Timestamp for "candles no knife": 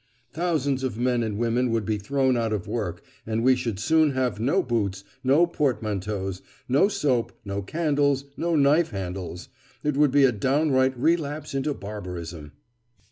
7.61-8.89